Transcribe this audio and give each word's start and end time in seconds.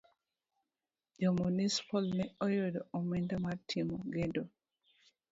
Jo 1.21 1.29
munispol 1.39 2.03
ne 2.17 2.25
oyudo 2.45 2.79
omenda 2.99 3.35
mar 3.43 3.57
timo 3.69 3.95
gedo. 4.15 4.43